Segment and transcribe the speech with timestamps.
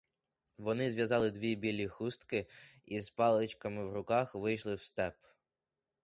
[0.57, 2.47] Вони зв'язали дві білі хустки
[2.85, 5.15] і з паличками в руках вийшли в степ.